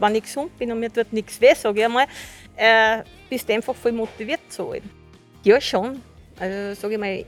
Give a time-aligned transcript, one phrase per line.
[0.00, 2.06] wenn ich gesund bin und mir tut nichts weh, sage ich einmal,
[2.56, 4.90] äh, bist du einfach voll motiviert zu halten.
[5.44, 6.02] Ja, schon.
[6.38, 7.24] Also sage ich mal,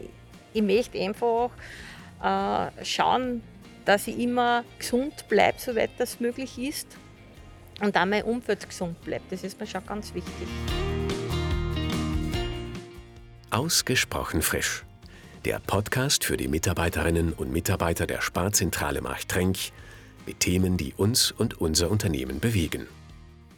[0.53, 1.50] ich möchte einfach
[2.22, 3.43] äh, schauen,
[3.85, 6.87] dass ich immer gesund bleibe, soweit das möglich ist.
[7.80, 9.33] Und auch mein Umfeld gesund bleibt.
[9.33, 10.48] Das ist mir schon ganz wichtig.
[13.51, 14.84] Ausgesprochen frisch.
[15.44, 19.59] Der Podcast für die Mitarbeiterinnen und Mitarbeiter der Sparzentrale Marchtrenk
[20.27, 22.87] mit Themen, die uns und unser Unternehmen bewegen.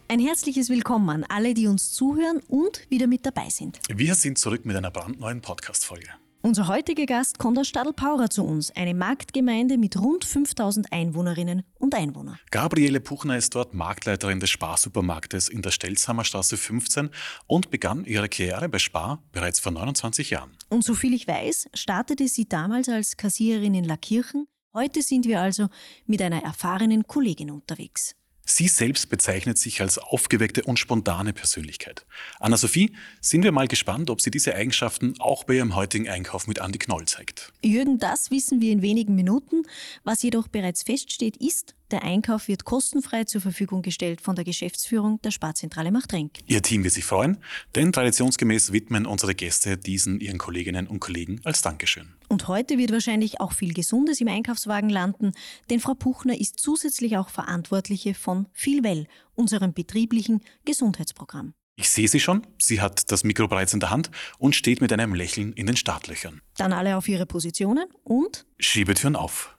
[0.09, 3.81] Ein herzliches Willkommen an alle, die uns zuhören und wieder mit dabei sind.
[3.89, 6.09] Wir sind zurück mit einer brandneuen Podcast-Folge.
[6.47, 11.95] Unser heutiger Gast kommt aus Stadl-Paurer zu uns, eine Marktgemeinde mit rund 5000 Einwohnerinnen und
[11.95, 12.39] Einwohnern.
[12.51, 17.09] Gabriele Puchner ist dort Marktleiterin des Sparsupermarktes in der Stelzhammer Straße 15
[17.47, 20.51] und begann ihre Karriere bei Spar bereits vor 29 Jahren.
[20.69, 24.47] Und soviel ich weiß, startete sie damals als Kassiererin in Lackirchen.
[24.75, 25.69] Heute sind wir also
[26.05, 28.17] mit einer erfahrenen Kollegin unterwegs.
[28.45, 32.05] Sie selbst bezeichnet sich als aufgeweckte und spontane Persönlichkeit.
[32.41, 36.59] Anna-Sophie, sind wir mal gespannt, ob sie diese Eigenschaften auch bei ihrem heutigen Einkauf mit
[36.59, 37.53] Andi Knoll zeigt.
[37.65, 39.63] Jürgen, das wissen wir in wenigen Minuten.
[40.03, 45.21] Was jedoch bereits feststeht, ist, der Einkauf wird kostenfrei zur Verfügung gestellt von der Geschäftsführung
[45.23, 46.39] der Sparzentrale Machtrenk.
[46.47, 47.39] Ihr Team wird sich freuen,
[47.75, 52.15] denn traditionsgemäß widmen unsere Gäste diesen ihren Kolleginnen und Kollegen als Dankeschön.
[52.29, 55.33] Und heute wird wahrscheinlich auch viel Gesundes im Einkaufswagen landen,
[55.71, 61.55] denn Frau Puchner ist zusätzlich auch Verantwortliche von Vielwell, unserem betrieblichen Gesundheitsprogramm.
[61.77, 64.93] Ich sehe sie schon, sie hat das Mikro bereits in der Hand und steht mit
[64.93, 66.41] einem Lächeln in den Startlöchern.
[66.57, 69.54] Dann alle auf ihre Positionen und Schiebetüren auf.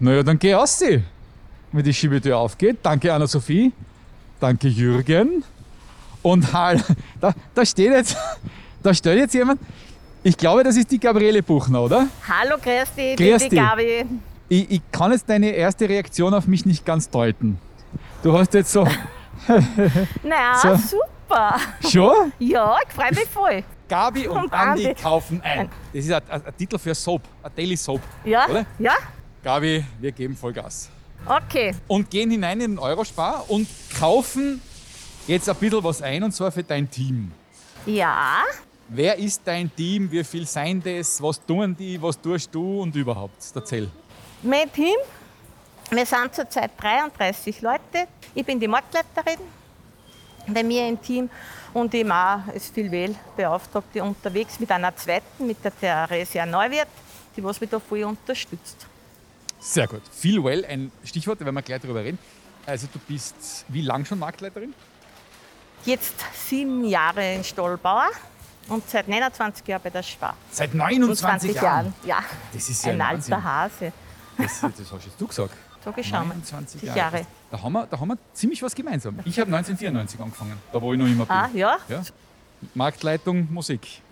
[0.00, 1.02] Naja, dann geh aus sie,
[1.72, 2.78] wenn die Schiebetür aufgeht.
[2.82, 3.72] Danke Anna-Sophie,
[4.40, 5.44] danke Jürgen.
[6.22, 6.84] Und halt,
[7.20, 8.16] da, da steht jetzt,
[8.82, 9.60] da steht jetzt jemand,
[10.22, 12.06] ich glaube, das ist die Gabriele Buchner, oder?
[12.28, 12.56] Hallo,
[12.96, 13.56] dich, Grüß die.
[13.56, 14.06] Gabi.
[14.48, 17.58] Ich, ich kann jetzt deine erste Reaktion auf mich nicht ganz deuten.
[18.22, 18.84] Du hast jetzt so,
[20.22, 20.76] Naja, So.
[20.76, 21.56] super.
[21.88, 22.32] schon?
[22.38, 23.64] Ja, ich freue mich voll.
[23.88, 25.02] Gabi und, Und Andi, Andi.
[25.02, 25.68] kaufen ein.
[25.92, 28.00] Das ist ein, ein, ein Titel für Soap, ein Daily Soap.
[28.24, 28.46] Ja?
[28.48, 28.66] Oder?
[28.78, 28.92] Ja?
[29.42, 30.90] Gabi, wir geben Vollgas.
[31.26, 31.74] Okay.
[31.86, 33.66] Und gehen hinein in den Eurospar und
[33.98, 34.60] kaufen
[35.26, 37.32] jetzt ein bisschen was ein und zwar für dein Team.
[37.86, 38.42] Ja,
[38.92, 40.10] Wer ist dein Team?
[40.10, 41.22] Wie viel sein das?
[41.22, 42.02] Was tun die?
[42.02, 42.82] Was tust du?
[42.82, 43.40] Und überhaupt?
[43.54, 43.88] Erzähl.
[44.42, 44.96] mein Team,
[45.90, 48.08] wir sind zurzeit 33 Leute.
[48.34, 49.38] Ich bin die Marktleiterin
[50.48, 51.30] bei mir im Team
[51.72, 56.88] und ich mache als Vielwähl-Beauftragte unterwegs mit einer zweiten, mit der Theresia Neuwirth,
[57.36, 58.88] die was mich da voll unterstützt.
[59.60, 60.02] Sehr gut.
[60.10, 62.18] Feel well, ein Stichwort, da werden wir gleich drüber reden.
[62.66, 64.74] Also du bist wie lang schon Marktleiterin?
[65.84, 66.14] Jetzt
[66.48, 68.08] sieben Jahre in Stolbauer
[68.68, 70.36] und seit 29 Jahren bei der Spar.
[70.50, 71.94] Seit Und 29 Jahren.
[72.04, 72.22] Ja,
[72.52, 73.92] Das ist ja ein ein alter Hase.
[74.36, 75.54] Das, das hast jetzt du gesagt.
[75.84, 76.28] Sag ich schau mal.
[76.28, 76.98] 29 Jahre.
[76.98, 77.26] Jahre.
[77.50, 79.18] Da haben, wir, da haben wir ziemlich was gemeinsam.
[79.24, 81.34] Ich habe 1994 angefangen, da wo ich noch immer bin.
[81.34, 81.78] Ah, ja?
[81.88, 82.02] Ja.
[82.74, 84.02] Marktleitung Musik.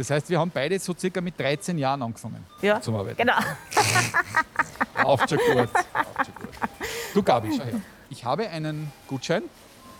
[0.00, 3.18] Das heißt, wir haben beide so circa mit 13 Jahren angefangen Ja, zum Arbeiten.
[3.18, 3.34] genau.
[5.04, 5.68] Auf gut.
[7.12, 7.82] Du Gabi, schau her.
[8.08, 9.42] Ich habe einen Gutschein,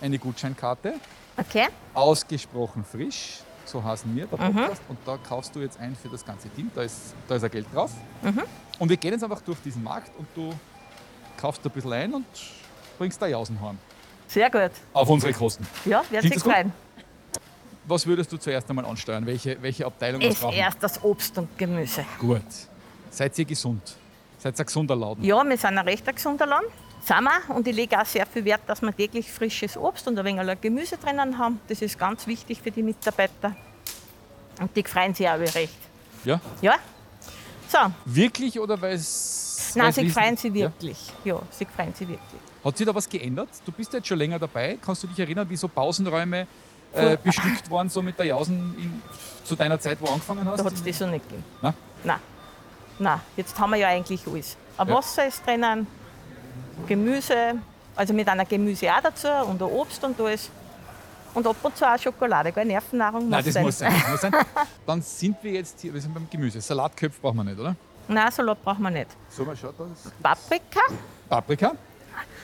[0.00, 0.94] eine Gutscheinkarte,
[1.36, 4.54] Okay, ausgesprochen frisch, so heißen wir, der Mhm.
[4.56, 4.80] Podcast.
[4.88, 6.70] Und da kaufst du jetzt ein für das ganze Team.
[6.74, 7.90] Da ist, da ist ein Geld drauf.
[8.22, 8.40] Mhm.
[8.78, 10.54] Und wir gehen jetzt einfach durch diesen Markt und du
[11.38, 12.24] kaufst ein bisschen ein und
[12.96, 13.76] bringst da Jausen heim.
[14.28, 14.70] sehr gut.
[14.94, 15.66] Auf unsere Kosten.
[15.84, 16.72] Ja, wird sich freuen.
[17.90, 19.26] Was würdest du zuerst einmal ansteuern?
[19.26, 20.54] Welche, welche Abteilung was brauchen?
[20.56, 22.04] erst das Obst und Gemüse.
[22.18, 22.42] Gut.
[23.10, 23.96] Seid ihr gesund?
[24.38, 25.24] Seid ihr gesunder Laden?
[25.24, 26.66] Ja, wir sind ein recht gesunder Land.
[27.02, 27.54] Sind wir.
[27.56, 30.60] Und ich lege auch sehr viel Wert, dass wir täglich frisches Obst und ein wenig
[30.60, 31.60] Gemüse drinnen haben.
[31.66, 33.56] Das ist ganz wichtig für die Mitarbeiter.
[34.60, 35.74] Und die freuen sich auch recht.
[36.24, 36.40] Ja?
[36.60, 36.76] Ja?
[37.68, 39.72] So, Wirklich oder weil es.
[39.74, 40.66] nein, sie freuen sich Ja?
[40.66, 40.98] wirklich.
[41.24, 42.40] Ja, sie freuen sich wirklich.
[42.62, 43.48] Hat sich da was geändert?
[43.64, 44.78] Du bist jetzt schon länger dabei.
[44.80, 46.46] Kannst du dich erinnern, wie so Pausenräume
[46.92, 49.02] äh, bestückt waren, so mit der Jausen in,
[49.44, 50.60] zu deiner Zeit, wo du angefangen hast?
[50.60, 51.44] Da hat es das so nicht gegeben.
[51.62, 51.74] Nein?
[52.04, 52.18] Nein.
[52.98, 54.56] Nein, jetzt haben wir ja eigentlich alles.
[54.76, 54.94] Ein Ja.
[54.94, 55.86] Wasser ist drinnen,
[56.86, 57.54] Gemüse,
[57.96, 60.50] also mit einer Gemüse auch dazu und ein Obst und alles.
[61.32, 62.64] Und ab und zu auch Schokolade, gell?
[62.64, 63.62] Nervennahrung Nein, das sein.
[63.62, 63.92] muss sein.
[64.02, 64.32] Das muss sein.
[64.86, 66.60] Dann sind wir jetzt hier, wir sind beim Gemüse.
[66.60, 67.76] Salatköpfe brauchen wir nicht, oder?
[68.08, 69.06] Nein, Salat brauchen wir nicht.
[69.28, 70.12] So, mal schaut das.
[70.20, 70.80] Paprika.
[71.28, 71.72] Paprika.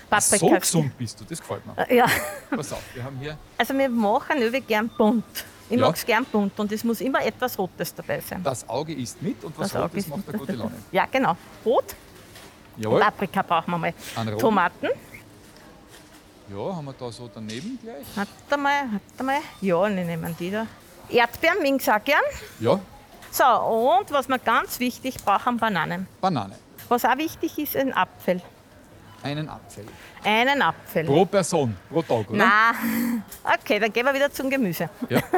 [0.08, 0.36] Paprika.
[0.38, 1.94] So gesund bist du, das gefällt mir.
[1.94, 2.06] Ja,
[2.50, 5.24] Pass auf, wir haben hier also wir machen irgendwie gern bunt.
[5.68, 5.86] Ich Ja.
[5.86, 8.42] mag es gern bunt und es muss immer etwas Rotes dabei sein.
[8.42, 10.76] das Auge isst mit und was Das Auge Rotes isst macht eine gute Laune.
[10.92, 11.36] Ja, genau.
[11.64, 11.94] Rot.
[12.76, 13.00] Jawohl.
[13.00, 13.94] Paprika brauchen wir mal.
[14.38, 14.88] Tomaten.
[16.48, 18.06] Ja, haben wir da so daneben gleich.
[18.14, 19.40] Warte mal, warte mal.
[19.60, 20.66] Ja, wir nehmen die da.
[21.08, 22.20] Erdbeeren, Minx auch gern.
[22.60, 22.78] Ja,
[23.32, 26.06] So, und was wir ganz wichtig brauchen, Bananen.
[26.20, 26.54] Banane.
[26.88, 28.40] Was auch wichtig ist, ein Apfel.
[29.22, 29.84] Einen Apfel.
[30.24, 31.04] Einen Apfel.
[31.04, 32.38] Pro Person, pro Tag, oder?
[32.38, 33.22] Nein.
[33.44, 34.88] Okay, dann gehen wir wieder zum Gemüse.
[35.08, 35.20] Ja.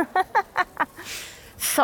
[1.61, 1.83] So,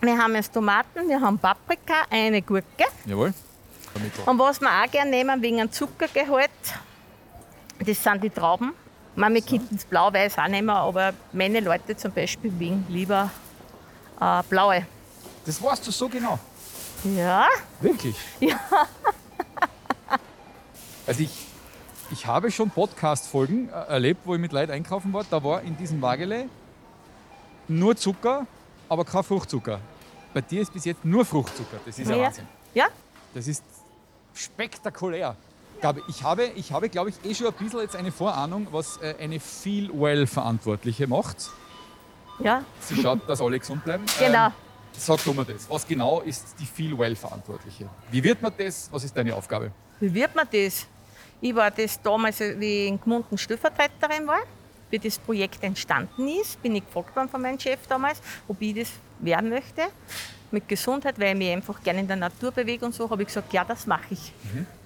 [0.00, 2.86] wir haben jetzt Tomaten, wir haben Paprika, eine Gurke.
[3.04, 3.34] Jawohl.
[4.24, 6.50] Und was wir auch gerne nehmen wegen dem Zuckergehalt,
[7.78, 8.72] das sind die Trauben.
[9.14, 13.30] Man, wir könnten es blau-weiß auch nehmen, aber meine Leute zum Beispiel wegen lieber
[14.18, 14.86] äh, blaue.
[15.44, 16.38] Das weißt du so genau.
[17.04, 17.46] Ja,
[17.80, 18.16] Wirklich?
[18.40, 18.58] Ja.
[21.06, 21.46] Also ich,
[22.10, 25.24] ich habe schon Podcast-Folgen äh, erlebt, wo ich mit Leuten einkaufen war.
[25.28, 26.46] Da war in diesem Wagele
[27.68, 28.46] nur Zucker,
[28.88, 29.80] aber kein Fruchtzucker.
[30.34, 31.78] Bei dir ist bis jetzt nur Fruchtzucker.
[31.84, 32.22] Das ist ja ja.
[32.24, 32.46] Wahnsinn.
[32.74, 32.86] ja,
[33.34, 33.62] Das ist
[34.34, 35.36] spektakulär.
[36.06, 39.16] Ich habe, ich habe, glaube ich, eh schon ein bisschen jetzt eine Vorahnung, was äh,
[39.18, 41.50] eine Feel-Well-Verantwortliche macht.
[42.38, 44.04] ja, Sie schaut, dass alle gesund bleiben.
[44.16, 44.46] genau.
[44.46, 44.52] Ähm,
[44.96, 45.68] sag du mir das.
[45.68, 47.88] Was genau ist die Feel-Well-Verantwortliche?
[48.12, 48.88] Wie wird man das?
[48.92, 49.72] Was ist deine Aufgabe?
[49.98, 50.86] Wie wird man das?
[51.44, 54.42] Ich war das damals, wie ich in Gmunden Stellvertreterin war,
[54.90, 58.74] wie das Projekt entstanden ist, bin ich gefragt worden von meinem Chef damals, ob ich
[58.74, 59.82] das werden möchte.
[60.52, 63.26] Mit Gesundheit, weil ich mich einfach gerne in der Natur bewege und so, habe ich
[63.28, 64.32] gesagt, ja, das mache ich.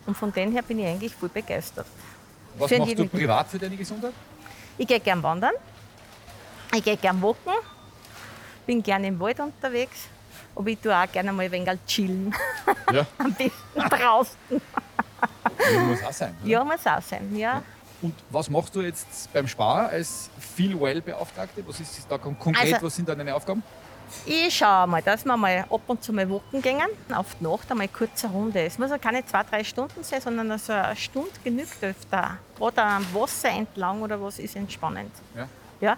[0.07, 1.87] Und von dem her bin ich eigentlich voll begeistert.
[2.57, 4.15] Was Für machst du privat für deine Gesundheit?
[4.79, 5.53] Ich gehe gern wandern,
[6.75, 7.53] ich gehe gern walken,
[8.67, 10.09] bin gerne im Wald unterwegs,
[10.55, 12.35] aber ich tue auch gerne mal ein wenig chillen,
[12.93, 13.07] Ja.
[13.19, 14.39] am besten draußen.
[15.89, 16.35] Muss auch sein.
[16.43, 16.51] oder?
[16.51, 17.63] Ja, muss auch sein, ja.
[18.03, 21.67] Und was machst du jetzt beim Spar als Feel-Well-Beauftragte?
[21.67, 22.75] Was ist da kon- konkret?
[22.75, 23.63] Also- was sind da deine Aufgaben?
[24.25, 26.81] Ich schaue mal, dass wir mal ab und zu mal walken gehen,
[27.13, 28.61] auf die Nacht einmal eine kurze Runde.
[28.65, 32.37] Es muss ja keine zwei, drei Stunden sein, sondern also eine Stunde genügt öfter.
[32.57, 35.11] Gerade am Wasser entlang oder was ist entspannend.
[35.35, 35.49] Ja.
[35.81, 35.97] Ja.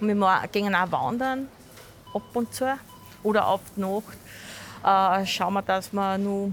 [0.00, 1.48] Und wir gehen auch wandern,
[2.12, 2.66] ab und zu.
[3.22, 6.52] Oder auf die Nacht äh, schauen wir, dass wir nur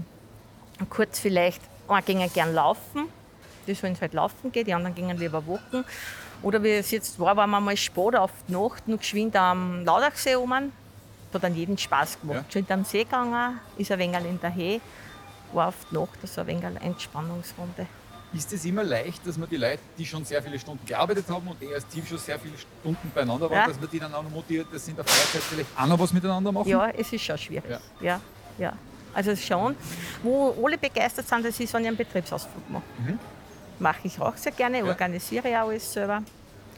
[0.88, 1.60] kurz vielleicht,
[1.90, 3.08] eine gehen gern laufen,
[3.66, 5.84] das wenn es halt laufen geht, die anderen gehen lieber walken.
[6.42, 9.84] Oder wie es jetzt war, waren wir mal spät auf die Nacht, nur geschwind am
[9.84, 10.72] Laudachsee oben.
[11.30, 12.36] Das hat dann jeden Spaß gemacht.
[12.38, 12.42] Ja.
[12.42, 14.80] Geschwind am See gegangen, ist ein wenig in der Höhe,
[15.52, 17.86] war auf die Nacht so ein wenig eine Entspannungsrunde.
[18.32, 21.46] Ist es immer leicht, dass man die Leute, die schon sehr viele Stunden gearbeitet haben
[21.48, 23.66] und die als Team schon sehr viele Stunden beieinander waren, Ja.
[23.66, 25.98] dass man die dann auch noch motiviert, dass sie in der Freizeit vielleicht auch noch
[25.98, 26.68] was miteinander machen?
[26.68, 27.68] Ja, es ist schon schwierig.
[27.68, 27.80] Ja.
[28.00, 28.20] Ja,
[28.56, 28.72] ja.
[29.14, 29.76] Also schon.
[30.22, 32.82] Wo alle begeistert sind, das ist, wenn ich einen Betriebsausflug mache.
[32.98, 33.18] Mhm.
[33.78, 36.22] Mache ich auch sehr gerne, organisiere ich auch alles selber.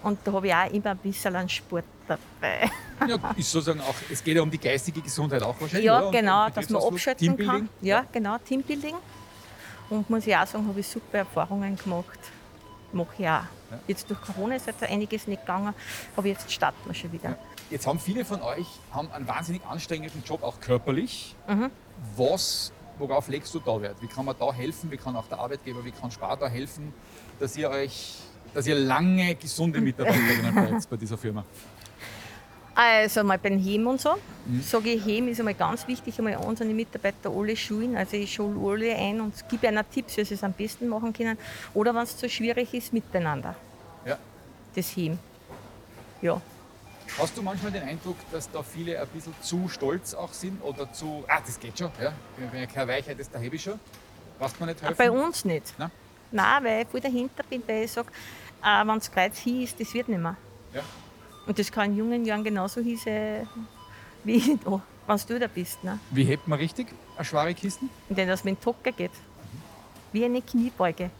[0.02, 2.70] Und da habe ich auch immer ein bisschen an Sport dabei.
[3.06, 5.86] Ja, ist sozusagen auch, es geht ja um die geistige Gesundheit auch wahrscheinlich.
[5.86, 6.10] Ja, oder?
[6.10, 7.68] Genau, dass man abschalten kann.
[7.80, 8.94] Ja, genau, Teambuilding.
[9.90, 12.18] Und muss ich auch sagen, habe ich super Erfahrungen gemacht.
[12.92, 13.42] Mache ich auch.
[13.86, 15.74] Jetzt durch Corona ist jetzt einiges nicht gegangen,
[16.16, 17.36] aber jetzt starten wir schon wieder.
[17.70, 21.34] Jetzt haben viele von euch haben einen wahnsinnig anstrengenden Job, auch körperlich.
[21.48, 21.70] Mhm.
[22.16, 23.96] Was, worauf legst du da Wert?
[24.00, 24.90] Wie kann man da helfen?
[24.90, 26.92] Wie kann auch der Arbeitgeber, wie kann Spar da helfen,
[27.40, 28.18] dass ihr euch,
[28.54, 31.44] dass ihr lange gesunde Mitarbeiterinnen bleibt bei dieser Firma?
[32.74, 34.14] Also mal beim Heim und so.
[34.46, 34.62] Mhm.
[34.62, 37.96] Sage ich, Heim ist einmal ganz wichtig, einmal unsere Mitarbeiter alle schulen.
[37.96, 41.12] Also ich schule alle ein und gebe ihnen Tipps, wie sie es am besten machen
[41.12, 41.36] können.
[41.74, 43.54] Oder wenn es zu schwierig ist, miteinander.
[44.06, 44.18] Ja.
[44.74, 45.18] Das Heim.
[46.22, 46.40] Ja.
[47.18, 50.90] Hast du manchmal den Eindruck, dass da viele ein bisschen zu stolz auch sind oder
[50.92, 52.12] zu, ah, das geht schon, ja,
[52.50, 53.78] wenn ich keine Weichheit ist, da hebe ich schon.
[54.38, 54.96] Braucht man nicht helfen?
[54.96, 55.74] Bei uns nicht.
[55.78, 55.90] Nein?
[56.30, 58.08] Nein, weil ich voll dahinter bin, weil ich sage,
[58.64, 60.36] äh, wenn es Kreuz hier ist, das wird nicht mehr.
[60.72, 60.82] Ja.
[61.46, 63.46] Und das kann in jungen Jahren genauso hieße
[64.24, 65.82] wie da, wenn du da bist.
[65.82, 65.98] Ne?
[66.10, 67.90] Wie hebt man richtig eine schwere Kisten?
[68.08, 69.10] Indem das mit dem Tocker geht.
[70.12, 71.10] Wie eine Kniebeuge.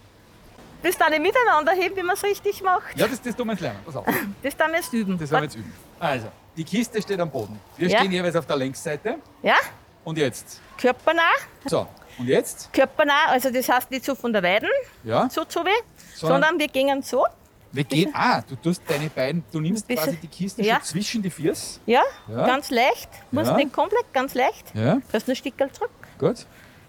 [0.83, 2.97] Das dann nicht miteinander heben, wie man es richtig macht.
[2.97, 3.79] Ja, das, das tun wir jetzt lernen.
[3.85, 4.07] Pass auf.
[4.43, 5.19] Das dann wir jetzt üben.
[5.19, 5.73] Das werden wir jetzt üben.
[5.99, 6.26] Also,
[6.57, 7.59] die Kiste steht am Boden.
[7.76, 7.99] Wir Ja.
[7.99, 9.17] stehen jeweils auf der Längsseite.
[9.43, 9.57] Ja,
[10.05, 10.61] Und jetzt?
[10.76, 11.23] körpernah.
[11.67, 11.87] So,
[12.19, 12.73] und jetzt?
[12.73, 14.69] Körpernah, also das heißt nicht so von der Weiden,
[15.05, 15.29] Ja.
[15.31, 15.71] so zu weh,
[16.14, 17.25] Sondern- sondern wir gehen so.
[17.73, 18.11] Wir gehen.
[18.14, 20.75] Ah, du tust deine beiden, du nimmst Bisschen- quasi die Kiste Ja.
[20.76, 21.81] schon zwischen die Füße.
[21.87, 22.47] Ja, Ja.
[22.47, 23.09] ganz leicht.
[23.31, 23.57] Muss Ja.
[23.57, 24.75] nicht komplett, ganz leicht.
[24.75, 25.91] Ja, Du hast nur ein Stückchen zurück.
[26.19, 26.37] gut.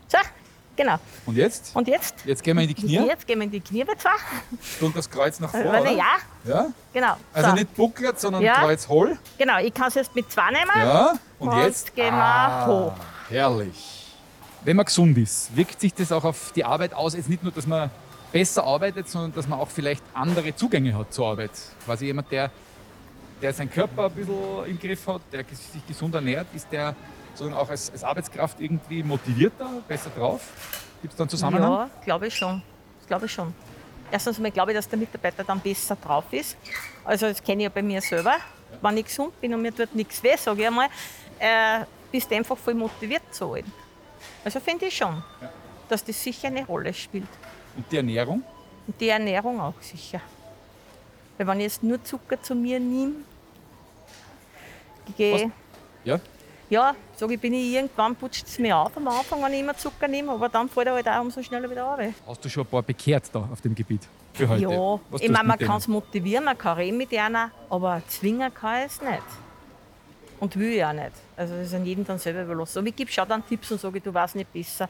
[0.10, 0.18] So,
[0.76, 0.98] genau.
[1.26, 1.74] Und jetzt?
[1.74, 2.16] Und jetzt?
[2.26, 4.10] Jetzt gehen wir in die Knie Jetzt gehen wir in die Knie bei zwei.
[4.86, 5.96] und das Kreuz nach Also, vorne.
[5.96, 6.66] ja, ja.
[6.92, 7.16] genau.
[7.34, 7.56] Also so.
[7.56, 8.56] nicht buckelt, sondern Ja.
[8.56, 9.18] Kreuz hohl.
[9.38, 10.70] Genau, ich kann es jetzt mit zwei nehmen.
[10.76, 11.14] Ja.
[11.40, 11.96] Und, Und jetzt?
[11.96, 12.94] gehen wir ah, hoch.
[13.30, 14.00] Herrlich.
[14.66, 17.16] Wenn man gesund ist, wirkt sich das auch auf die Arbeit aus?
[17.16, 17.90] Jetzt nicht nur, dass man
[18.34, 21.52] besser arbeitet, sondern dass man auch vielleicht andere Zugänge hat zur Arbeit.
[21.86, 22.52] Quasi jemand, der,
[23.42, 26.96] der seinen Körper ein bisschen im Griff hat, der sich gesund ernährt, ist der
[27.34, 30.42] sozusagen auch als, als Arbeitskraft irgendwie motivierter, besser drauf?
[31.02, 31.72] Gibt es da einen Zusammenhang?
[31.72, 32.62] Ja, glaube ich schon.
[33.08, 33.54] Glaube ich schon.
[34.12, 36.58] Erstens mal glaube ich, dass der Mitarbeiter dann besser drauf ist.
[37.04, 38.36] Also das kenne ich ja bei mir selber.
[38.82, 40.88] Wenn ich gesund bin und mir tut nichts weh, sage ich einmal,
[41.40, 43.72] äh, bist du einfach voll motiviert zu arbeiten.
[44.44, 45.24] Also finde ich schon,
[45.90, 47.28] dass das sicher eine Rolle spielt.
[47.76, 48.44] Und die Ernährung?
[48.88, 50.22] Und die Ernährung auch sicher.
[51.38, 53.16] Weil wenn ich jetzt nur Zucker zu mir nehme,
[55.18, 55.52] gehe,
[56.04, 56.20] Ja?
[56.70, 59.76] ja, sage ich, bin ich irgendwann putscht es mir auf am Anfang, wenn ich immer
[59.76, 62.14] Zucker nehme, aber dann fällt er halt auch umso schneller wieder runter.
[62.28, 64.02] Hast du schon ein paar bekehrt da auf dem Gebiet
[64.34, 64.62] für heute?
[64.64, 68.54] Ja, Was ich meine, man kann es motivieren, man kann reden mit einer, aber zwingen
[68.54, 69.24] kann ich es nicht.
[70.40, 71.12] Und will ich auch nicht.
[71.38, 72.80] Also das ist an jedem dann selber überlassen.
[72.80, 74.90] Aber ich gebe schon dann Tipps und sage, du weißt nicht besser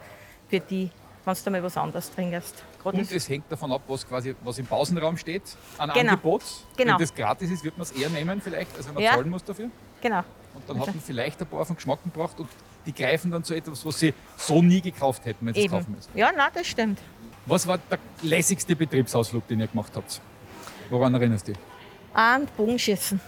[0.50, 0.90] für die,
[1.26, 2.64] wenn du mal was anderes trinkst.
[2.82, 5.44] Gerade Und es hängt davon ab, was quasi was im Pausenraum steht
[5.78, 6.12] an Genau.
[6.12, 6.44] Angebot.
[6.76, 6.94] Genau.
[6.94, 9.12] Wenn das gratis ist, wird man es eher nehmen vielleicht, als wenn man Ja.
[9.14, 9.70] zahlen muss dafür.
[10.02, 10.24] genau.
[10.56, 12.48] Und dann hat man vielleicht ein paar auf den Geschmack gebracht und
[12.86, 15.94] die greifen dann zu etwas, was sie so nie gekauft hätten, wenn sie es kaufen
[15.96, 16.10] müssen.
[16.16, 17.00] Ja, nein, das stimmt.
[17.48, 20.22] Was war der lässigste Betriebsausflug, den ihr gemacht habt?
[20.90, 21.62] Woran erinnerst du dich?
[22.14, 23.20] Und Bogenschießen.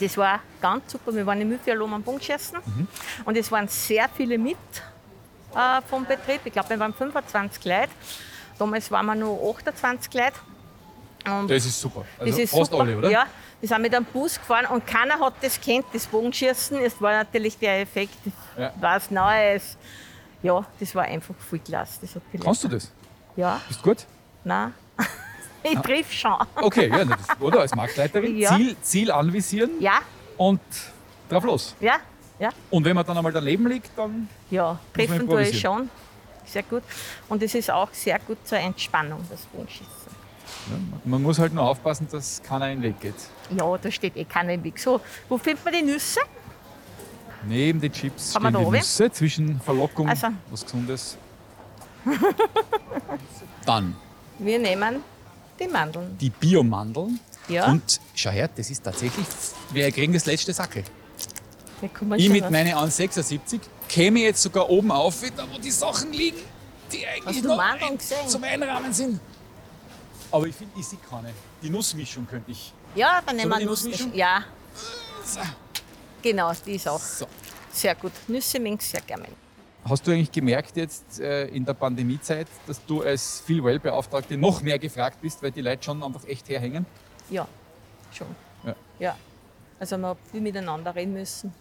[0.00, 1.14] Das war ganz super.
[1.14, 2.58] Wir waren im Müllfjall am Bogenschießen.
[3.24, 4.56] Und es waren sehr viele mit
[5.54, 6.40] äh, vom Betrieb.
[6.44, 7.88] Ich glaube, wir waren 25 Leute.
[8.58, 10.32] Damals waren wir nur 28 Leute.
[11.26, 12.04] Und Das ist super.
[12.18, 12.82] Also das ist fast super.
[12.84, 13.10] alle, oder?
[13.10, 13.26] Ja,
[13.60, 16.78] wir sind mit einem Bus gefahren und keiner hat das kennt, das Bogenschießen.
[16.82, 18.14] Es war natürlich der Effekt,
[18.58, 18.72] Ja.
[18.78, 19.76] was Neues.
[20.42, 21.98] Ja, das war einfach voll klasse.
[22.02, 22.92] Das hat Kannst du das?
[23.36, 24.04] Ja, Bist du gut?
[24.44, 24.74] nein.
[25.62, 26.34] ich triff schon.
[26.56, 27.60] Okay, ja, das, oder?
[27.60, 28.36] Als Marktleiterin.
[28.36, 28.54] Ja.
[28.54, 30.00] Ziel, Ziel anvisieren Ja,
[30.36, 30.60] und
[31.30, 31.74] drauf los.
[31.80, 31.94] ja,
[32.38, 32.50] ja.
[32.70, 35.88] Und wenn man dann einmal daneben liegt, dann Ja, treffen tue ich schon.
[36.46, 36.82] Sehr gut.
[37.28, 39.86] Und es ist auch sehr gut zur Entspannung, das Bogenschießen.
[40.70, 43.14] ja, man muss halt nur aufpassen, dass keiner in den Weg geht.
[43.56, 44.78] Ja, da steht eh keiner im Weg.
[44.78, 46.20] So, wo findet man die Nüsse?
[47.46, 48.76] Neben den Chips Kann stehen da die oben?
[48.76, 50.28] Nüsse zwischen Verlockung, Also.
[50.50, 51.16] was Gesundes.
[53.66, 53.96] dann
[54.38, 55.02] Wir nehmen
[55.58, 56.16] die Mandeln.
[56.18, 57.20] die Biomandeln.
[57.48, 59.26] Ja, Und schau her, das ist tatsächlich,
[59.70, 60.84] wir kriegen das letzte Sackel.
[62.16, 66.38] Ich mit meinen 1,76 käme jetzt sogar oben auf, da wo die Sachen liegen,
[66.92, 67.98] die eigentlich noch ein-
[68.28, 69.20] zum Einrahmen sind.
[70.30, 71.30] Aber ich finde, ich sehe keine.
[71.62, 72.72] Die Nussmischung könnte ich.
[72.94, 73.64] Ja, dann nehmen wir die.
[73.66, 74.12] Nussmischung?
[74.14, 74.44] Ja,
[75.24, 75.40] So.
[76.22, 77.26] genau, die ist auch So.
[77.72, 78.12] sehr gut.
[78.28, 79.26] Nüsse mengen sehr gerne.
[79.88, 84.62] Hast du eigentlich gemerkt jetzt äh, in der Pandemiezeit, dass du als Phil Well-Beauftragte noch
[84.62, 86.86] mehr gefragt bist, weil die Leute schon einfach echt herhängen?
[87.30, 87.46] Ja,
[88.12, 88.28] schon.
[88.64, 88.74] Ja.
[88.98, 89.16] ja.
[89.78, 91.52] Also man hat viel miteinander reden müssen.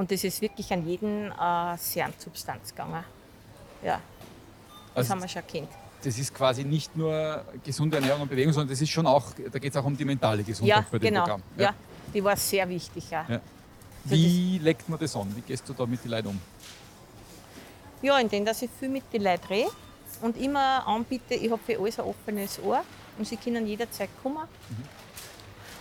[0.00, 3.04] Und das ist wirklich an jeden äh, sehr an Substanz gegangen.
[3.84, 4.00] Ja,
[4.94, 5.68] das Also haben wir schon kennt.
[6.02, 9.58] das ist quasi nicht nur gesunde Ernährung und Bewegung, sondern das ist schon auch, da
[9.58, 11.20] geht es auch um die mentale Gesundheit Ja, bei dem genau.
[11.20, 11.42] Programm.
[11.58, 11.74] Ja.
[12.14, 13.10] die war sehr wichtig.
[13.10, 13.26] Ja.
[13.28, 13.40] Ja.
[14.04, 15.36] Wie legt man das an?
[15.36, 16.40] Wie gehst du da mit den Leuten um?
[18.00, 19.70] Ja, indem dass ich viel mit den Leuten rede
[20.22, 22.82] und immer anbiete, ich habe für alles ein offenes Ohr
[23.18, 24.48] und sie können jederzeit kommen.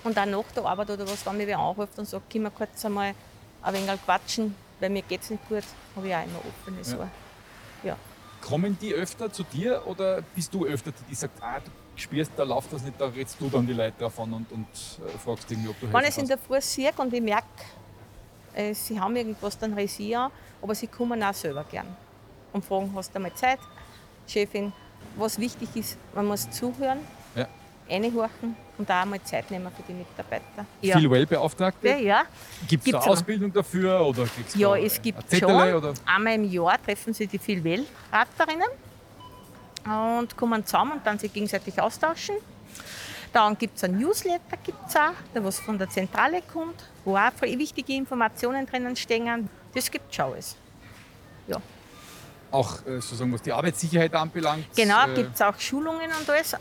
[0.03, 2.51] Und auch nach der Arbeit oder was, wenn mich wer anruft und sagt, können wir
[2.51, 3.13] kurz einmal
[3.61, 5.63] ein wenig quatschen, weil mir geht es nicht gut,
[5.95, 6.97] habe ich auch immer offenes Ja.
[6.99, 7.09] Ohr.
[7.83, 7.97] Ja.
[8.41, 12.31] Kommen die öfter zu dir oder bist du öfter die, die sagt, ah, du spürst,
[12.37, 15.51] da läuft das nicht, da redest du dann die Leute davon und, und äh, fragst
[15.51, 17.45] irgendwie, ob du Wenn ich es in der Früh sehe und ich merke,
[18.53, 21.87] äh, sie haben irgendwas, dann rede ich an, aber sie kommen auch selber gern
[22.53, 23.59] und fragen, hast du mal Zeit?
[24.27, 24.71] Chefin,
[25.17, 26.99] was wichtig ist, man muss zuhören,
[27.35, 27.47] Ja.
[27.89, 30.65] reinhorchen und auch mal Zeit nehmen für die Mitarbeiter.
[30.81, 31.87] Phil Well-Beauftragte?
[31.87, 32.23] Ja, ja.
[32.67, 33.11] Gibt es eine aber.
[33.11, 35.73] Ausbildung dafür oder ja es gibt Zettel schon.
[35.73, 35.93] Oder?
[36.05, 38.69] Einmal im Jahr treffen sich die Vielwählraterinnen
[39.85, 42.35] und kommen zusammen und dann sich gegenseitig austauschen.
[43.31, 47.41] Dann gibt es ein Newsletter, gibt's auch, der was von der Zentrale kommt, wo auch
[47.41, 49.47] wichtige Informationen drinnen stehen.
[49.75, 50.55] Das gibt schon alles.
[52.51, 54.65] Auch äh, sozusagen, was die Arbeitssicherheit anbelangt.
[54.75, 56.55] Genau, äh, gibt es auch Schulungen und alles.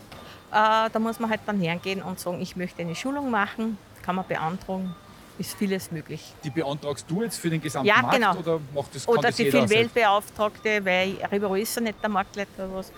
[0.51, 4.15] Äh, da muss man halt dann hergehen und sagen, ich möchte eine Schulung machen, kann
[4.15, 4.95] man beantragen,
[5.37, 6.33] ist vieles möglich.
[6.43, 8.35] Die beantragst du jetzt für den gesamten Ja, Markt genau.
[8.35, 9.51] oder macht das, Oder das die?
[9.51, 12.91] Vielwählbeauftragte, weil Ribero ist ja nicht der Marktleiter oder was,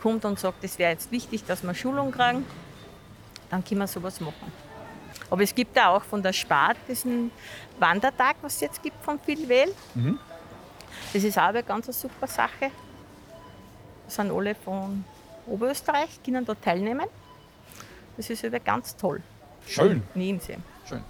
[0.00, 2.46] kommt und sagt, es wäre jetzt wichtig, dass wir Schulung kriegen,
[3.50, 4.52] dann können wir sowas machen.
[5.30, 7.30] Aber es gibt auch von der Spart diesen
[7.78, 9.74] Wandertag, was es jetzt gibt von Vielwähl.
[9.94, 10.18] Mhm.
[11.12, 12.70] Das ist auch eine ganz super Sache.
[14.06, 15.04] Da sind alle von
[15.48, 17.06] Oberösterreich, können da teilnehmen.
[18.16, 19.22] Das ist über ganz toll.
[19.66, 20.58] Schön, Niemsee.
[20.88, 21.02] schön.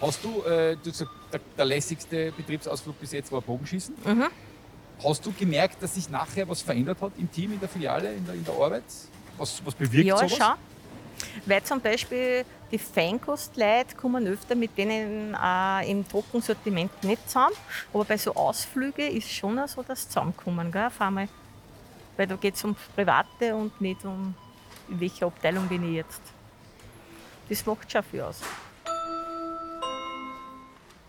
[0.00, 0.90] Hast du, äh, du
[1.32, 3.94] der, der lässigste Betriebsausflug bis jetzt war Bogenschießen.
[4.04, 4.26] Mhm.
[5.02, 8.24] Hast du gemerkt, dass sich nachher was verändert hat im Team, in der Filiale, in
[8.26, 8.84] der, in der Arbeit?
[9.38, 10.36] Was, was bewirkt Ja, sowas?
[10.36, 10.54] schon.
[11.46, 17.54] Weil zum Beispiel die Feinkostleute kommen öfter mit denen äh, im Trockensortiment nicht zusammen.
[17.92, 21.28] Aber bei so Ausflügen ist schon so, dass sie zusammenkommen, gell, auf einmal.
[22.20, 24.34] Weil da geht es ums Private und nicht um,
[24.90, 26.20] in welcher Abteilung bin ich jetzt.
[27.48, 28.42] Das macht schon viel aus.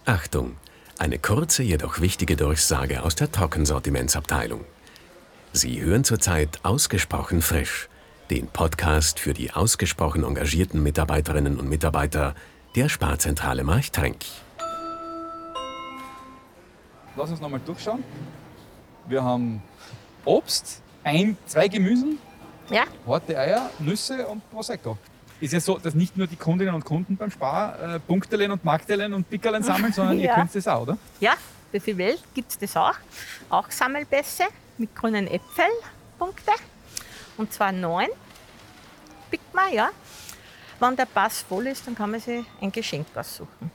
[0.05, 0.55] Achtung!
[0.97, 4.63] Eine kurze, jedoch wichtige Durchsage aus der Trockensortimentsabteilung.
[5.51, 7.89] Sie hören zurzeit Ausgesprochen frisch,
[8.29, 12.35] den Podcast für die ausgesprochen engagierten Mitarbeiterinnen und Mitarbeiter
[12.77, 14.15] der Sparzentrale Marchtrenk.
[17.17, 18.01] Lass uns nochmal durchschauen.
[19.09, 19.61] Wir haben
[20.23, 22.19] Obst, ein, zwei Gemüsen,
[22.69, 24.97] Ja, harte Eier, Nüsse und Prosecco.
[25.39, 28.63] Ist ja so, dass nicht nur die Kundinnen und Kunden beim Spar äh, Punktelen und
[28.63, 30.35] Marktelen und Pickerlen sammeln, sondern ihr Ja.
[30.35, 30.97] könnt das auch, oder?
[31.19, 31.33] ja,
[31.71, 32.93] bei viel Welt gibt es das auch.
[33.49, 34.43] Auch Sammelbässe
[34.77, 35.71] mit grünen Äpfeln,
[36.19, 36.51] Punkte.
[37.37, 38.07] Und zwar neun
[39.31, 39.89] pickt man, ja.
[40.79, 43.71] Wenn der Pass voll ist, dann kann man sich ein Geschenk aussuchen.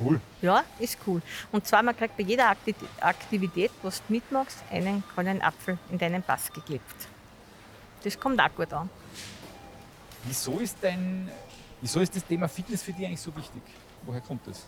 [0.00, 0.20] Cool.
[0.42, 1.22] Ja, ist cool.
[1.52, 5.98] Und zwar, man kriegt bei jeder Akti- Aktivität, was du mitmachst, einen grünen Apfel in
[5.98, 7.08] deinen Pass geklebt.
[8.02, 8.90] Das kommt auch gut an.
[10.24, 11.30] Wieso ist dein,
[11.80, 13.62] wieso ist das Thema Fitness für dich eigentlich so wichtig?
[14.02, 14.66] Woher kommt das?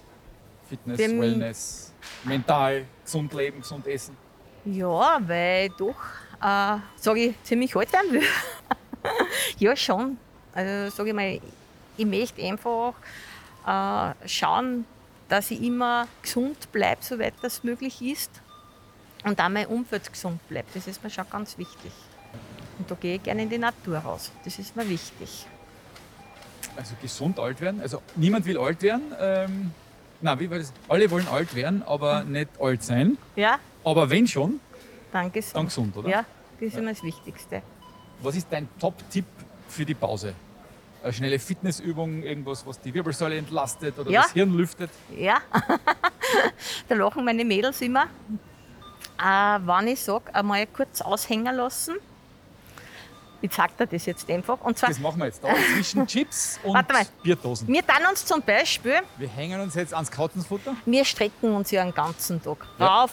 [0.68, 1.92] Fitness, Dem- Wellness,
[2.24, 4.16] mental, gesund leben, gesund essen.
[4.64, 5.94] Ja, weil doch,
[6.42, 8.22] äh, sage ich, ziemlich alt werden will.
[9.58, 10.18] ja, schon.
[10.52, 11.40] Also, sage ich mal,
[11.96, 12.94] ich möchte einfach
[13.66, 14.84] äh, schauen,
[15.28, 18.30] dass ich immer gesund bleibe, soweit das möglich ist.
[19.24, 20.74] Und auch mein Umfeld gesund bleibt.
[20.76, 21.90] Das ist mir schon ganz wichtig.
[22.78, 24.30] Und da gehe ich gerne in die Natur raus.
[24.44, 25.46] Das ist mir wichtig.
[26.76, 27.80] Also gesund alt werden.
[27.80, 29.12] Also niemand will alt werden.
[29.18, 29.70] Ähm,
[30.20, 30.72] na, wie war das?
[30.88, 33.18] Alle wollen alt werden, aber nicht alt sein.
[33.34, 34.60] Ja, Aber wenn schon,
[35.12, 35.42] danke.
[35.42, 35.54] so.
[35.54, 36.08] dann gesund, oder?
[36.08, 36.24] Ja,
[36.60, 37.62] das ist immer das Wichtigste.
[38.22, 39.26] Was ist dein Top-Tipp
[39.68, 40.34] für die Pause?
[41.06, 44.22] Eine schnelle Fitnessübung, irgendwas, was die Wirbelsäule entlastet oder Ja.
[44.22, 44.90] das Hirn lüftet?
[45.16, 45.38] Ja,
[46.88, 48.06] da lachen meine Mädels immer.
[49.18, 49.24] Äh,
[49.64, 51.94] wenn ich sage, einmal kurz aushängen lassen.
[53.40, 54.60] Ich zeig dir das jetzt einfach.
[54.62, 57.06] Und zwar, Das machen wir jetzt da zwischen Chips und Warte mal.
[57.22, 57.68] Bierdosen.
[57.68, 60.74] wir tun uns zum Beispiel, Wir hängen uns jetzt ans Katzensfutter.
[60.84, 62.66] wir strecken uns ja den ganzen Tag.
[62.80, 62.86] Ja.
[63.02, 63.12] Rauf,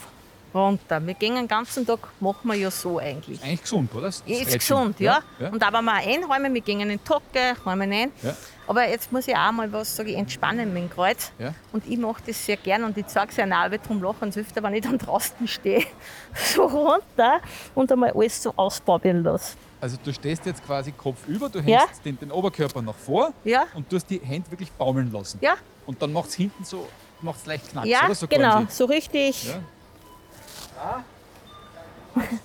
[0.53, 1.05] runter.
[1.05, 3.41] Wir gehen den ganzen Tag, machen wir ja so eigentlich.
[3.43, 4.07] Eigentlich gesund, oder?
[4.07, 5.19] Das Ist gesund, ja.
[5.39, 5.49] ja.
[5.49, 8.11] Und auch wenn wir einräumen, wir gehen in den Tocke, räumen ein.
[8.21, 8.35] Ja.
[8.67, 11.31] Aber jetzt muss ich auch mal was sag ich, entspannen mit dem Kreuz.
[11.39, 11.53] Ja.
[11.71, 14.31] Und ich mache das sehr gern und ich zeige es ja auch, weil drum lachen
[14.31, 15.83] sie öfter, wenn ich dann draußen stehe.
[16.33, 17.41] So runter
[17.75, 19.55] und einmal alles so ausbauen lasse.
[19.81, 21.85] Also du stehst jetzt quasi kopfüber, du hängst Ja.
[22.05, 23.65] den, den Oberkörper nach vor Ja.
[23.75, 25.39] und du hast die Hände wirklich baumeln lassen.
[25.41, 26.87] Ja, Und dann macht es hinten so,
[27.21, 28.15] macht's leicht knacks, ja oder?
[28.15, 28.67] So genau, quasi.
[28.69, 29.53] so richtig.
[30.83, 31.03] Ja.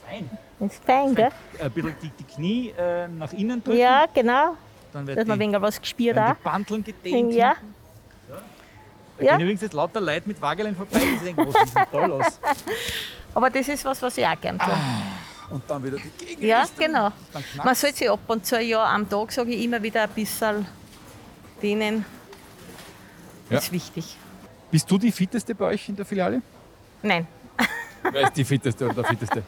[0.09, 0.31] Fein.
[0.61, 1.31] Ist fein, gell?
[1.61, 3.79] ein bisschen die, die Knie äh, nach innen drücken.
[3.79, 4.57] Ja, genau.
[4.93, 6.37] Dann wird Dass man weniger was gespürt werden auch.
[6.37, 7.33] die Bandeln gedehnt.
[7.33, 7.55] Ja.
[7.55, 7.75] hinten.
[9.19, 9.33] Da Ja.
[9.33, 12.41] gehen übrigens jetzt lauter Leute mit Wageln vorbei, die denken, was sieht denn toll aus.
[13.35, 14.75] Aber das ist was, was ich auch gern tue.
[15.51, 16.47] Und dann wieder die Gegenrichtung.
[16.49, 17.13] ja, genau.
[17.33, 17.81] Man knackt's.
[17.81, 20.67] soll sich ab und zu ja am Tag, sage ich, immer wieder ein bisschen
[21.63, 22.05] dehnen.
[23.49, 23.57] Ja.
[23.57, 24.17] Das ist wichtig.
[24.71, 26.43] Bist du die fitteste bei euch in der Filiale?
[27.03, 27.27] Nein,
[28.03, 29.43] Wer ist die fitteste oder der fitteste?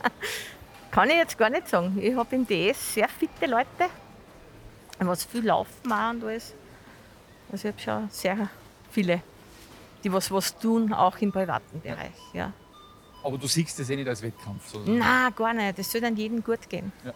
[0.91, 1.99] kann ich jetzt gar nicht sagen.
[2.01, 3.89] Ich habe im DS sehr fitte Leute,
[4.99, 6.55] was viel laufen auch und alles.
[7.51, 8.49] Also ich habe schon sehr
[8.91, 9.23] viele,
[10.05, 12.13] die was, was tun, auch im privaten Bereich.
[12.33, 12.53] Ja.
[13.23, 14.69] Aber du siehst das eh nicht als Wettkampf.
[14.69, 14.83] So.
[14.87, 15.79] Na, gar nicht.
[15.79, 16.93] Es soll dann jedem gut gehen.
[17.05, 17.13] Ja.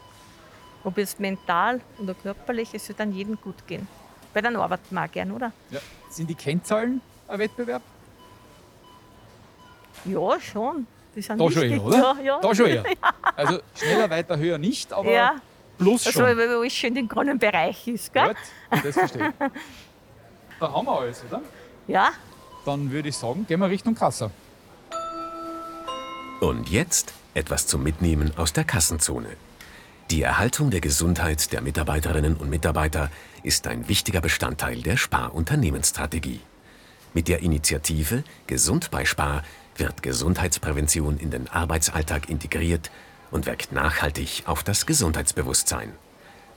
[0.83, 3.87] Ob es mental oder körperlich, es soll dann jedem gut gehen.
[4.33, 5.51] Weil dann arbeitet man auch gern, oder?
[5.71, 5.79] Ja.
[6.09, 7.81] Sind die Kennzahlen ein Wettbewerb?
[10.05, 10.85] Ja, schon.
[11.15, 11.97] Sind Da schon eher, oder?
[11.97, 12.39] Ja, ja.
[12.41, 12.83] Da schon eher.
[13.35, 15.35] Also schneller, weiter, höher nicht, aber Ja,
[15.77, 16.37] plus also schon.
[16.37, 18.29] weil alles schön im grünen Bereich ist, gell?
[18.69, 19.45] Gut, das verstehe ich.
[20.59, 21.41] Da haben wir alles, oder?
[21.87, 22.11] Ja,
[22.65, 24.31] Dann würde ich sagen, gehen wir Richtung Kassa.
[26.39, 29.29] Und jetzt etwas zum Mitnehmen aus der Kassenzone.
[30.11, 33.09] Die Erhaltung der Gesundheit der Mitarbeiterinnen und Mitarbeiter
[33.43, 36.39] ist ein wichtiger Bestandteil der Spar-Unternehmensstrategie.
[37.13, 39.43] Mit der Initiative Gesund bei Spar
[39.75, 42.91] wird Gesundheitsprävention in den Arbeitsalltag integriert
[43.31, 45.93] und wirkt nachhaltig auf das Gesundheitsbewusstsein.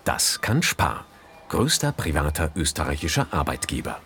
[0.05, 1.05] Das kann Spar,
[1.49, 4.01] größter privater österreichischer Arbeitgeber.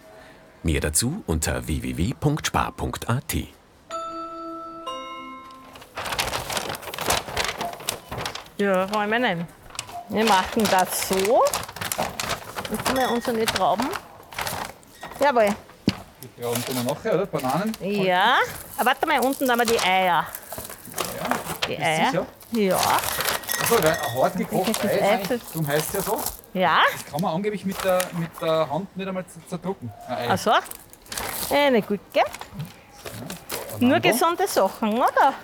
[0.63, 3.35] Mehr dazu unter www.spar.at.
[8.63, 9.49] ja, räumen ein.
[10.09, 11.43] Wir machen das so.
[12.87, 13.89] Haben wir unsere Trauben.
[15.21, 15.49] Jawohl.
[16.37, 17.27] Ja, und dann nachher, oder?
[17.27, 17.73] Bananen?
[17.81, 18.37] Ja.
[18.77, 20.27] Aber warte mal, unten haben wir die Eier.
[21.67, 22.11] Die Bist Eier.
[22.11, 22.27] sicher?
[22.53, 22.77] Ja.
[22.77, 26.21] Achso, weil ein hart gekochtes Das Ei darum heißt es ja so.
[26.55, 26.81] Ja.
[26.93, 29.93] Das kann man angeblich mit der, mit der Hand nicht einmal zerdrücken.
[30.09, 30.29] Ein Ei.
[30.31, 30.53] Also.
[31.51, 32.01] Eine gute.
[33.73, 35.35] Bananen Nur gesunde Sachen, oder?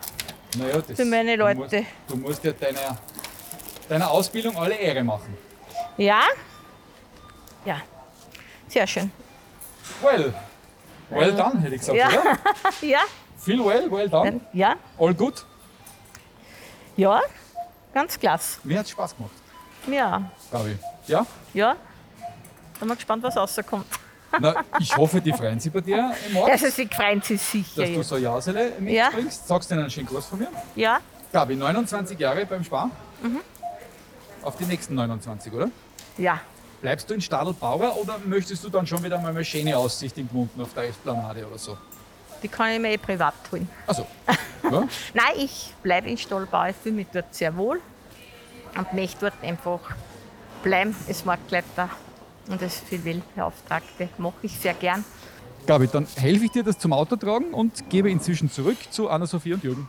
[0.56, 1.56] Naja, das, für meine Du Leute.
[1.58, 1.74] musst,
[2.08, 2.96] du musst ja deiner,
[3.88, 5.36] deiner Ausbildung alle Ehre machen.
[5.96, 6.22] Ja.
[7.64, 7.80] Ja.
[8.68, 9.10] Sehr schön.
[10.02, 10.32] Well.
[11.11, 12.09] Well done, hätte ich gesagt, Ja.
[12.09, 12.38] oder?
[12.83, 13.01] Ja.
[13.38, 14.40] Feel well, well done.
[14.53, 14.77] Ja.
[14.99, 15.44] All good.
[16.97, 17.21] Ja.
[17.94, 18.59] Ganz klasse.
[18.64, 19.33] Mir hat es Spaß gemacht,
[19.87, 20.31] Ja,
[20.68, 21.09] ich.
[21.09, 21.27] Ja?
[21.55, 21.77] ja.
[22.79, 23.87] Bin mal gespannt, was rauskommt.
[24.40, 27.81] Na, ich hoffe, die freuen sich bei dir im Ort, Also, sie freuen sich sicher.
[27.83, 29.07] dass du so Jasele Ja.
[29.07, 29.49] mitbringst.
[29.49, 30.49] Sagst du ihnen einen schönen Gruß von mir?
[30.77, 31.01] Ja,
[31.33, 32.90] Gabi, 29 Jahre beim Spar.
[33.23, 33.40] Mhm.
[34.42, 35.71] Auf die nächsten 29, oder?
[36.18, 36.40] ja.
[36.80, 40.28] Bleibst du in Stadelbauer oder möchtest du dann schon wieder mal eine schöne Aussicht in
[40.28, 41.76] Gmunden auf der Esplanade oder so?
[42.42, 43.68] Die kann ich mir eh privat holen.
[43.86, 44.06] Also,
[44.62, 44.86] ja?
[45.12, 46.66] Nein, ich bleibe in Stallbau.
[46.68, 47.80] Ich fühle mich dort sehr wohl
[48.76, 49.80] und möchte dort einfach
[50.62, 51.90] bleiben als Marktleiter.
[52.48, 55.04] Und als Vielbeauftragte mache ich sehr gern.
[55.66, 59.54] Gabi, dann helfe ich dir das zum Auto tragen und gebe inzwischen zurück zu Anna-Sophie
[59.54, 59.88] und Jürgen.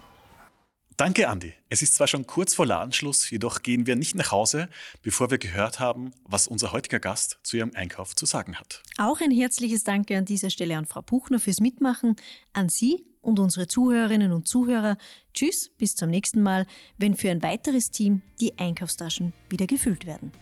[0.99, 1.53] Danke, Andi.
[1.69, 4.67] Es ist zwar schon kurz vor Ladenschluss, jedoch gehen wir nicht nach Hause,
[5.01, 8.83] bevor wir gehört haben, was unser heutiger Gast zu ihrem Einkauf zu sagen hat.
[8.97, 12.17] Auch ein herzliches Danke an dieser Stelle an Frau Buchner fürs Mitmachen,
[12.51, 14.97] an Sie und unsere Zuhörerinnen und Zuhörer.
[15.33, 20.33] Tschüss, bis zum nächsten Mal, wenn für ein weiteres Team die Einkaufstaschen wieder gefüllt werden.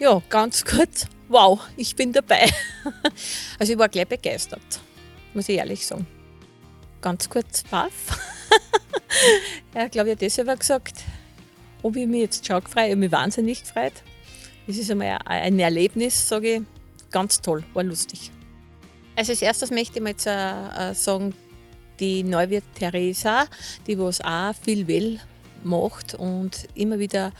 [0.00, 1.06] Ja, ganz gut.
[1.28, 2.50] Wow, ich bin dabei.
[3.60, 4.80] Also ich war gleich begeistert,
[5.34, 6.08] muss ich ehrlich sagen.
[7.00, 7.92] Ganz kurz, baff.
[9.74, 11.04] ja, glaube ich, hat das selber gesagt,
[11.82, 13.92] ob ich mich jetzt schon gefreut, ich habe mich wahnsinnig gefreut.
[14.66, 16.62] Das ist einmal ein Erlebnis, sage ich,
[17.10, 18.30] ganz toll, war lustig.
[19.16, 21.34] Also als erstes möchte ich mal jetzt, äh, sagen,
[22.00, 23.46] die Neuwirt Theresa,
[23.86, 25.20] die was auch viel will
[25.62, 27.32] macht und immer wieder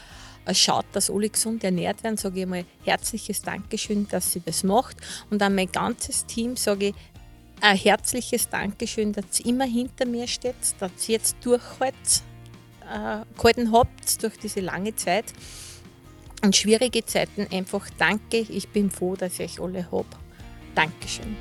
[0.44, 4.64] äh, schaut, dass alle gesund ernährt werden, sage ich mal herzliches Dankeschön, dass sie das
[4.64, 4.96] macht.
[5.30, 6.94] Und an mein ganzes Team sage ich
[7.62, 11.94] ein herzliches Dankeschön, dass ihr immer hinter mir steht, dass ihr jetzt durchhalt,
[12.90, 15.32] äh, habt durch diese lange Zeit.
[16.44, 18.38] Und schwierige Zeiten einfach danke.
[18.38, 20.06] Ich bin froh, dass ich euch alle habe.
[20.74, 21.36] Dankeschön.